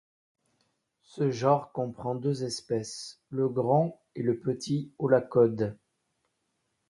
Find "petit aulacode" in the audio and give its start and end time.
4.39-5.77